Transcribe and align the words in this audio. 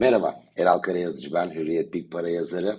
Merhaba, 0.00 0.42
Eral 0.56 0.78
Karayazıcı 0.78 1.32
ben, 1.34 1.50
Hürriyet 1.50 1.94
Big 1.94 2.12
Para 2.12 2.30
yazarı. 2.30 2.76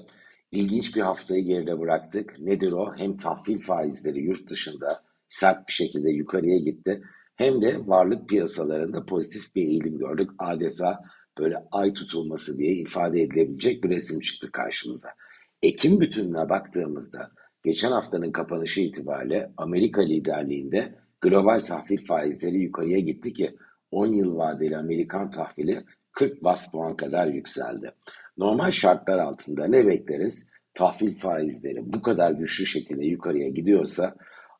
İlginç 0.52 0.96
bir 0.96 1.01
haftayı 1.01 1.46
geride 1.46 1.79
bıraktık. 1.79 2.40
Nedir 2.40 2.71
o? 2.71 2.94
Hem 2.97 3.17
tahvil 3.17 3.59
faizleri 3.59 4.24
yurt 4.24 4.50
dışında 4.50 5.03
sert 5.29 5.67
bir 5.67 5.73
şekilde 5.73 6.11
yukarıya 6.11 6.57
gitti. 6.57 7.01
Hem 7.35 7.61
de 7.61 7.87
varlık 7.87 8.29
piyasalarında 8.29 9.05
pozitif 9.05 9.55
bir 9.55 9.61
eğilim 9.61 9.97
gördük. 9.97 10.29
Adeta 10.39 11.02
böyle 11.39 11.55
ay 11.71 11.93
tutulması 11.93 12.57
diye 12.57 12.73
ifade 12.73 13.21
edilebilecek 13.21 13.83
bir 13.83 13.89
resim 13.89 14.19
çıktı 14.19 14.51
karşımıza. 14.51 15.09
Ekim 15.61 15.99
bütününe 15.99 16.49
baktığımızda 16.49 17.31
geçen 17.63 17.91
haftanın 17.91 18.31
kapanışı 18.31 18.81
itibariyle 18.81 19.51
Amerika 19.57 20.01
liderliğinde 20.01 20.95
global 21.21 21.59
tahvil 21.59 22.05
faizleri 22.05 22.59
yukarıya 22.59 22.99
gitti 22.99 23.33
ki 23.33 23.55
10 23.91 24.07
yıl 24.07 24.38
vadeli 24.38 24.77
Amerikan 24.77 25.31
tahvili 25.31 25.83
40 26.12 26.43
bas 26.43 26.71
puan 26.71 26.96
kadar 26.98 27.28
yükseldi. 27.28 27.91
Normal 28.38 28.71
şartlar 28.71 29.19
altında 29.19 29.68
ne 29.68 29.88
bekleriz? 29.88 30.50
Tahvil 30.74 31.14
faizleri 31.14 31.93
bu 31.93 32.02
kadar 32.02 32.32
güçlü 32.32 32.66
şekilde 32.66 33.06
yukarıya 33.06 33.50
gidiyorsa 33.50 34.16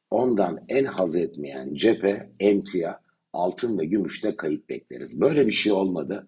ondan 0.10 0.66
en 0.70 0.86
haz 0.86 1.16
etmeyen 1.16 1.74
cephe, 1.74 2.32
emtia, 2.40 3.00
altın 3.34 3.80
ve 3.80 3.86
gümüşte 3.86 4.36
kayıp 4.36 4.70
bekleriz. 4.70 5.22
Böyle 5.22 5.48
bir 5.48 5.52
şey 5.52 5.72
olmadı. 5.72 6.28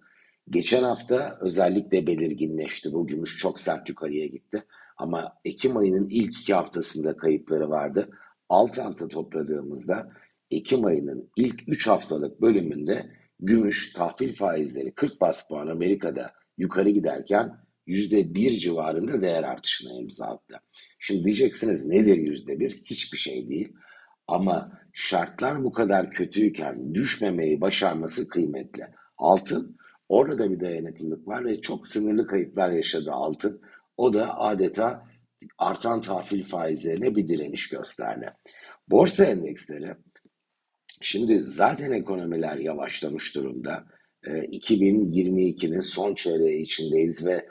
Geçen 0.50 0.84
hafta 0.84 1.36
özellikle 1.42 2.08
belirginleşti. 2.08 2.94
Bu 2.94 3.08
gümüş 3.08 3.38
çok 3.38 3.60
sert 3.60 3.90
yukarıya 3.90 4.28
gitti. 4.28 4.64
Ama 4.98 5.34
Ekim 5.46 5.78
ayının 5.78 6.08
ilk 6.10 6.42
iki 6.42 6.54
haftasında 6.54 7.18
kayıpları 7.18 7.70
vardı. 7.70 8.10
Alt 8.50 8.80
alta 8.80 9.08
topladığımızda 9.08 10.12
Ekim 10.52 10.86
ayının 10.86 11.30
ilk 11.38 11.70
3 11.70 11.88
haftalık 11.88 12.42
bölümünde 12.42 13.10
gümüş 13.46 13.94
tahvil 13.94 14.34
faizleri 14.34 14.92
40 14.92 15.22
bas 15.22 15.48
puan 15.48 15.68
Amerika'da 15.68 16.34
yukarı 16.58 16.90
giderken 16.90 17.58
%1 17.88 18.60
civarında 18.60 19.22
değer 19.22 19.44
artışına 19.44 19.94
imza 19.94 20.26
attı. 20.26 20.56
Şimdi 21.00 21.24
diyeceksiniz 21.24 21.86
nedir 21.86 22.18
%1? 22.18 22.84
Hiçbir 22.84 23.18
şey 23.18 23.50
değil. 23.50 23.74
Ama 24.28 24.72
şartlar 24.94 25.64
bu 25.64 25.72
kadar 25.72 26.12
kötüyken 26.12 26.94
düşmemeyi 26.94 27.62
başarması 27.62 28.28
kıymetli. 28.28 28.84
Altın 29.18 29.78
orada 30.10 30.40
da 30.40 30.52
bir 30.52 30.60
dayanıklılık 30.60 31.28
var 31.28 31.46
ve 31.46 31.62
çok 31.62 31.88
sınırlı 31.88 32.28
kayıplar 32.28 32.72
yaşadı 32.72 33.12
altın. 33.12 33.62
O 33.98 34.14
da 34.14 34.40
adeta 34.40 35.08
artan 35.58 36.02
tahvil 36.02 36.44
faizlerine 36.44 37.16
bir 37.16 37.28
direniş 37.28 37.70
gösterdi. 37.70 38.34
Borsa 38.88 39.26
endeksleri 39.26 39.96
Şimdi 41.04 41.40
zaten 41.40 41.92
ekonomiler 41.92 42.58
yavaşlamış 42.58 43.36
durumda. 43.36 43.86
2022'nin 44.26 45.78
ee, 45.78 45.82
son 45.82 46.16
çeyreği 46.16 46.64
içindeyiz 46.64 47.26
ve 47.26 47.46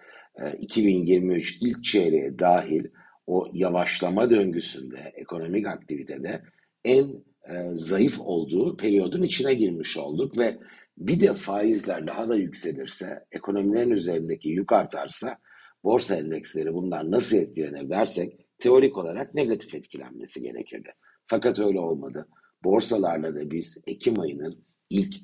2023 0.61 1.53
e, 1.53 1.57
ilk 1.61 1.85
çeyreğe 1.85 2.39
dahil 2.39 2.85
o 3.27 3.47
yavaşlama 3.53 4.31
döngüsünde, 4.31 5.13
ekonomik 5.15 5.67
aktivitede 5.67 6.43
en 6.85 7.05
e, 7.49 7.55
zayıf 7.73 8.21
olduğu 8.21 8.77
periyodun 8.77 9.23
içine 9.23 9.55
girmiş 9.55 9.97
olduk 9.97 10.39
ve 10.39 10.59
bir 10.99 11.21
de 11.21 11.35
faizler 11.35 12.07
daha 12.07 12.29
da 12.29 12.37
yükselirse, 12.37 13.25
ekonomilerin 13.33 13.91
üzerindeki 13.91 14.49
yük 14.49 14.73
artarsa 14.73 15.39
borsa 15.85 16.17
endeksleri 16.17 16.75
bundan 16.75 17.11
nasıl 17.11 17.37
etkilenir 17.37 17.91
dersek 17.91 18.47
teorik 18.59 18.99
olarak 18.99 19.35
negatif 19.35 19.75
etkilenmesi 19.75 20.41
gerekirdi. 20.43 20.89
Fakat 21.27 21.59
öyle 21.59 21.81
olmadı. 21.81 22.29
Borsalarla 22.65 23.37
da 23.37 23.51
biz 23.51 23.79
Ekim 23.87 24.21
ayının 24.21 24.65
ilk 24.91 25.15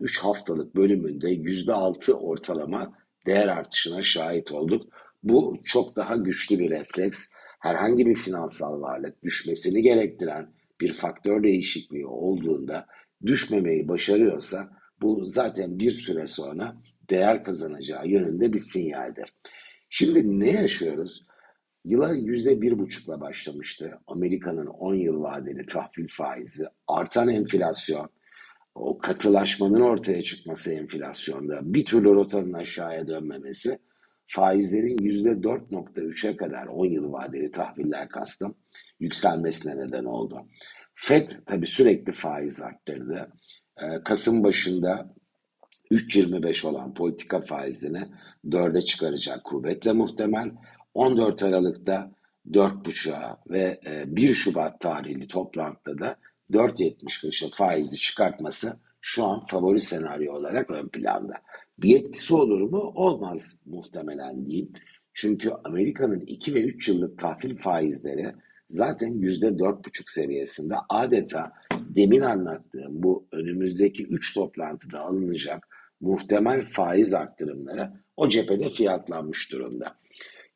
3 0.00 0.18
e, 0.18 0.22
haftalık 0.22 0.76
bölümünde 0.76 1.34
%6 1.34 2.12
ortalama 2.12 2.92
değer 3.26 3.48
artışına 3.48 4.02
şahit 4.02 4.52
olduk. 4.52 4.92
Bu 5.22 5.58
çok 5.64 5.96
daha 5.96 6.16
güçlü 6.16 6.58
bir 6.58 6.70
refleks. 6.70 7.24
Herhangi 7.60 8.06
bir 8.06 8.14
finansal 8.14 8.80
varlık 8.80 9.22
düşmesini 9.22 9.82
gerektiren 9.82 10.54
bir 10.80 10.92
faktör 10.92 11.42
değişikliği 11.42 12.06
olduğunda 12.06 12.86
düşmemeyi 13.26 13.88
başarıyorsa 13.88 14.70
bu 15.02 15.24
zaten 15.24 15.78
bir 15.78 15.90
süre 15.90 16.26
sonra 16.26 16.76
değer 17.10 17.44
kazanacağı 17.44 18.08
yönünde 18.08 18.52
bir 18.52 18.58
sinyaldir. 18.58 19.34
Şimdi 19.90 20.40
ne 20.40 20.50
yaşıyoruz? 20.50 21.22
Yıla 21.84 22.12
yüzde 22.12 22.62
bir 22.62 22.78
buçukla 22.78 23.20
başlamıştı. 23.20 23.98
Amerika'nın 24.06 24.66
10 24.66 24.94
yıl 24.94 25.22
vadeli 25.22 25.66
tahvil 25.66 26.08
faizi, 26.08 26.64
artan 26.88 27.28
enflasyon, 27.28 28.10
o 28.74 28.98
katılaşmanın 28.98 29.80
ortaya 29.80 30.22
çıkması 30.22 30.72
enflasyonda, 30.72 31.74
bir 31.74 31.84
türlü 31.84 32.14
rotanın 32.14 32.52
aşağıya 32.52 33.08
dönmemesi, 33.08 33.78
faizlerin 34.26 34.98
yüzde 34.98 35.30
4.3'e 35.30 36.36
kadar 36.36 36.66
10 36.66 36.86
yıl 36.86 37.12
vadeli 37.12 37.50
tahviller 37.50 38.08
kastım 38.08 38.54
yükselmesine 39.00 39.76
neden 39.76 40.04
oldu. 40.04 40.48
FED 40.94 41.28
tabi 41.46 41.66
sürekli 41.66 42.12
faiz 42.12 42.60
arttırdı. 42.62 43.32
Ee, 43.82 44.02
Kasım 44.04 44.44
başında 44.44 45.14
3.25 45.90 46.66
olan 46.66 46.94
politika 46.94 47.40
faizini 47.40 48.08
4'e 48.44 48.80
çıkaracak 48.82 49.44
kuvvetle 49.44 49.92
muhtemel. 49.92 50.50
14 50.94 51.42
Aralık'ta 51.42 52.10
4.5'a 52.50 53.38
ve 53.50 53.80
1 54.06 54.28
e, 54.28 54.32
Şubat 54.32 54.80
tarihli 54.80 55.26
toplantıda 55.26 55.98
da 55.98 56.16
4.75'e 56.52 57.50
faizi 57.50 57.96
çıkartması 57.96 58.76
şu 59.00 59.24
an 59.24 59.44
favori 59.44 59.80
senaryo 59.80 60.32
olarak 60.32 60.70
ön 60.70 60.88
planda. 60.88 61.34
Bir 61.78 61.96
etkisi 61.96 62.34
olur 62.34 62.60
mu? 62.60 62.92
Olmaz 62.94 63.62
muhtemelen 63.66 64.46
diyeyim. 64.46 64.72
Çünkü 65.14 65.50
Amerika'nın 65.64 66.20
2 66.20 66.54
ve 66.54 66.62
3 66.62 66.88
yıllık 66.88 67.18
tahvil 67.18 67.56
faizleri 67.56 68.34
zaten 68.70 69.10
%4,5 69.10 70.12
seviyesinde 70.12 70.74
adeta 70.88 71.52
demin 71.72 72.20
anlattığım 72.20 73.02
bu 73.02 73.26
önümüzdeki 73.32 74.02
3 74.02 74.34
toplantıda 74.34 75.00
alınacak 75.00 75.68
muhtemel 76.00 76.62
faiz 76.62 77.14
arttırımları 77.14 77.92
o 78.16 78.28
cephede 78.28 78.68
fiyatlanmış 78.68 79.52
durumda. 79.52 79.96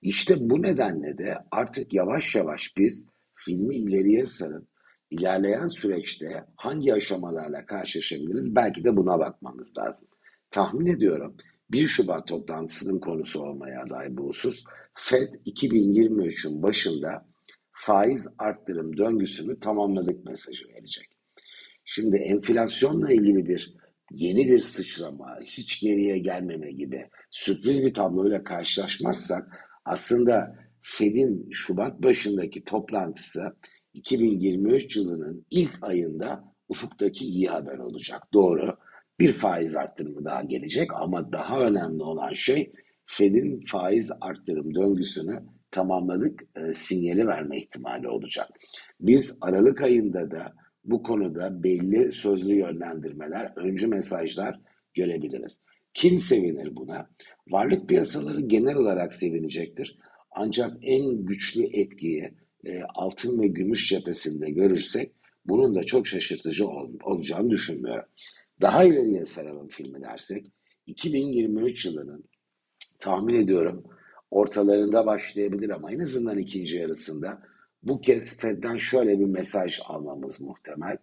İşte 0.03 0.37
bu 0.41 0.63
nedenle 0.63 1.19
de 1.19 1.39
artık 1.51 1.95
yavaş 1.95 2.35
yavaş 2.35 2.77
biz 2.77 3.09
filmi 3.35 3.77
ileriye 3.77 4.27
sarıp 4.27 4.69
ilerleyen 5.11 5.67
süreçte 5.67 6.45
hangi 6.57 6.95
aşamalarla 6.95 7.67
karşılaşabiliriz 7.67 8.57
belki 8.57 8.85
de 8.85 8.97
buna 8.97 9.19
bakmamız 9.19 9.79
lazım. 9.79 10.09
Tahmin 10.51 10.87
ediyorum 10.87 11.37
1 11.71 11.89
Şubat 11.89 12.29
toplantısının 12.29 13.01
konusu 13.01 13.41
olmaya 13.43 13.83
aday 13.83 14.17
bu 14.17 14.29
husus. 14.29 14.65
FED 14.95 15.35
2023'ün 15.47 16.63
başında 16.63 17.29
faiz 17.73 18.29
arttırım 18.39 18.97
döngüsünü 18.97 19.61
tamamladık 19.61 20.25
mesajı 20.25 20.69
verecek. 20.69 21.09
Şimdi 21.85 22.17
enflasyonla 22.17 23.13
ilgili 23.13 23.47
bir 23.47 23.77
yeni 24.11 24.49
bir 24.49 24.59
sıçrama, 24.59 25.39
hiç 25.45 25.81
geriye 25.81 26.19
gelmeme 26.19 26.73
gibi 26.73 27.09
sürpriz 27.31 27.85
bir 27.85 27.95
tabloyla 27.95 28.45
karşılaşmazsak 28.45 29.68
aslında 29.89 30.57
Fed'in 30.83 31.51
Şubat 31.51 32.03
başındaki 32.03 32.65
toplantısı 32.65 33.57
2023 33.95 34.97
yılının 34.97 35.47
ilk 35.51 35.79
ayında 35.83 36.45
ufuktaki 36.69 37.25
iyi 37.25 37.49
haber 37.49 37.79
olacak. 37.79 38.23
Doğru. 38.33 38.77
Bir 39.21 39.33
faiz 39.33 39.77
arttırımı 39.77 40.25
daha 40.25 40.43
gelecek 40.43 40.91
ama 40.95 41.33
daha 41.33 41.61
önemli 41.61 42.03
olan 42.03 42.33
şey 42.33 42.73
Fed'in 43.07 43.65
faiz 43.67 44.11
arttırım 44.21 44.75
döngüsünü 44.75 45.43
tamamladık 45.71 46.43
e, 46.57 46.73
sinyali 46.73 47.27
verme 47.27 47.59
ihtimali 47.59 48.09
olacak. 48.09 48.49
Biz 49.01 49.39
Aralık 49.41 49.83
ayında 49.83 50.31
da 50.31 50.53
bu 50.85 51.03
konuda 51.03 51.63
belli 51.63 52.13
sözlü 52.13 52.55
yönlendirmeler, 52.55 53.53
öncü 53.57 53.87
mesajlar 53.87 54.61
görebiliriz. 54.95 55.61
Kim 55.99 56.19
sevinir 56.19 56.77
buna? 56.77 57.11
Varlık 57.49 57.89
piyasaları 57.89 58.41
genel 58.41 58.77
olarak 58.77 59.15
sevinecektir. 59.15 59.99
Ancak 60.31 60.77
en 60.83 61.27
güçlü 61.27 61.63
etkiyi 61.63 62.35
e, 62.65 62.83
altın 62.95 63.41
ve 63.41 63.47
gümüş 63.47 63.89
cephesinde 63.89 64.51
görürsek 64.51 65.13
bunun 65.45 65.75
da 65.75 65.85
çok 65.85 66.07
şaşırtıcı 66.07 66.69
ol, 66.69 66.91
olacağını 67.03 67.51
düşünmüyorum. 67.51 68.05
Daha 68.61 68.85
ileriye 68.85 69.25
saralım 69.25 69.69
filmi 69.69 70.03
dersek 70.03 70.53
2023 70.87 71.87
yılının 71.87 72.25
tahmin 72.99 73.35
ediyorum 73.35 73.85
ortalarında 74.31 75.07
başlayabilir 75.07 75.71
ama 75.71 75.93
en 75.93 75.99
azından 75.99 76.39
ikinci 76.39 76.77
yarısında 76.77 77.43
bu 77.83 78.01
kez 78.01 78.37
Fed'den 78.37 78.77
şöyle 78.77 79.21
bir 79.21 79.27
mesaj 79.27 79.81
almamız 79.85 80.41
muhtemel. 80.41 80.97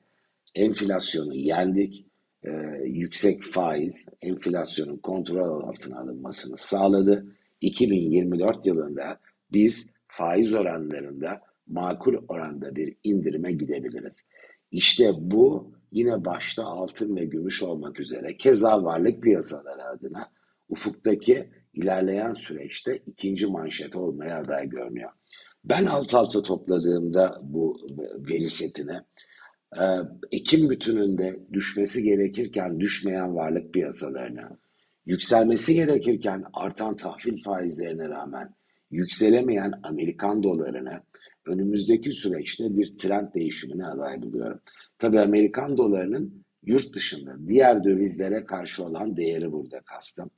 Enflasyonu 0.56 1.36
yendik, 1.36 2.06
e, 2.45 2.51
yüksek 2.86 3.44
faiz 3.44 4.09
enflasyonun 4.21 4.97
kontrol 4.97 5.63
altına 5.68 6.00
alınmasını 6.00 6.57
sağladı. 6.57 7.25
2024 7.62 8.65
yılında 8.65 9.19
biz 9.53 9.89
faiz 10.07 10.53
oranlarında 10.53 11.42
makul 11.68 12.15
oranda 12.27 12.75
bir 12.75 12.95
indirime 13.03 13.51
gidebiliriz. 13.51 14.25
İşte 14.71 15.12
bu 15.18 15.71
yine 15.92 16.25
başta 16.25 16.63
altın 16.63 17.15
ve 17.15 17.25
gümüş 17.25 17.63
olmak 17.63 18.00
üzere 18.00 18.38
keza 18.38 18.83
varlık 18.83 19.24
piyasaları 19.24 19.83
adına 19.83 20.31
ufuktaki 20.69 21.50
ilerleyen 21.74 22.31
süreçte 22.31 22.98
ikinci 23.06 23.48
manşet 23.48 23.95
olmaya 23.95 24.39
aday 24.39 24.69
görünüyor. 24.69 25.12
Ben 25.63 25.86
alt 25.86 26.13
alta 26.13 26.41
topladığımda 26.41 27.38
bu 27.44 27.77
veri 28.30 28.50
setini 28.50 28.91
e, 28.91 29.03
Ekim 30.31 30.69
bütününde 30.69 31.39
düşmesi 31.53 32.03
gerekirken 32.03 32.79
düşmeyen 32.79 33.35
varlık 33.35 33.73
piyasalarına, 33.73 34.57
yükselmesi 35.06 35.73
gerekirken 35.73 36.44
artan 36.53 36.95
tahvil 36.95 37.44
faizlerine 37.44 38.09
rağmen 38.09 38.56
yükselemeyen 38.91 39.73
Amerikan 39.83 40.44
dolarına 40.44 41.03
önümüzdeki 41.45 42.12
süreçte 42.12 42.77
bir 42.77 42.97
trend 42.97 43.33
değişimine 43.33 43.85
aday 43.85 44.21
buluyorum. 44.21 44.62
Tabii 45.00 45.19
Amerikan 45.19 45.77
dolarının 45.77 46.45
yurt 46.63 46.95
dışında 46.95 47.47
diğer 47.47 47.83
dövizlere 47.83 48.45
karşı 48.45 48.83
olan 48.83 49.17
değeri 49.17 49.51
burada 49.51 49.79
kastım. 49.81 50.29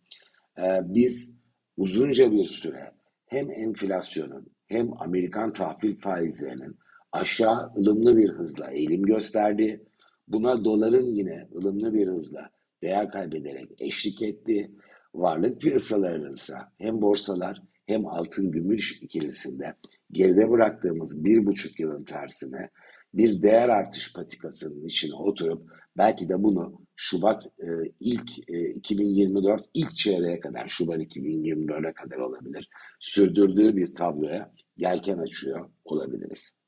Ee, 0.57 0.79
biz 0.83 1.37
uzunca 1.77 2.31
bir 2.31 2.45
süre 2.45 2.91
hem 3.25 3.51
enflasyonun 3.51 4.47
hem 4.67 5.01
Amerikan 5.01 5.53
tahvil 5.53 5.95
faizlerinin 5.95 6.77
aşağı 7.17 7.71
ılımlı 7.77 8.17
bir 8.17 8.29
hızla 8.29 8.71
eğilim 8.71 9.03
gösterdi. 9.03 9.85
Buna 10.27 10.65
doların 10.65 11.15
yine 11.15 11.47
ılımlı 11.55 11.93
bir 11.93 12.07
hızla 12.07 12.49
değer 12.83 13.11
kaybederek 13.11 13.81
eşlik 13.81 14.21
etti. 14.21 14.71
Varlık 15.13 15.61
piyasalarının 15.61 16.33
ise 16.33 16.53
hem 16.77 17.01
borsalar 17.01 17.61
hem 17.85 18.07
altın 18.07 18.51
gümüş 18.51 19.01
ikilisinde 19.01 19.75
geride 20.11 20.49
bıraktığımız 20.49 21.25
bir 21.25 21.45
buçuk 21.45 21.79
yılın 21.79 22.03
tersine 22.03 22.69
bir 23.13 23.41
değer 23.41 23.69
artış 23.69 24.13
patikasının 24.13 24.85
içine 24.85 25.15
oturup 25.15 25.69
belki 25.97 26.29
de 26.29 26.43
bunu 26.43 26.81
Şubat 26.95 27.45
e, 27.45 27.67
ilk 27.99 28.49
e, 28.49 28.69
2024 28.69 29.65
ilk 29.73 29.95
çeyreğe 29.95 30.39
kadar 30.39 30.67
Şubat 30.67 30.97
2024'e 30.97 31.93
kadar 31.93 32.17
olabilir 32.17 32.69
sürdürdüğü 32.99 33.77
bir 33.77 33.95
tabloya 33.95 34.51
yelken 34.77 35.17
açıyor 35.17 35.69
olabiliriz. 35.85 36.59